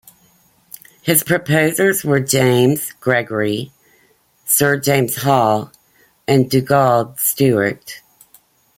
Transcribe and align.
His 1.03 1.21
proposers 1.21 2.03
were 2.03 2.19
James 2.21 2.91
Gregory, 2.93 3.71
Sir 4.45 4.79
James 4.79 5.17
Hall, 5.17 5.71
and 6.27 6.49
Dugald 6.49 7.19
Stewart. 7.19 8.01